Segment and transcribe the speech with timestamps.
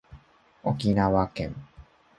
[0.63, 1.53] 沖縄県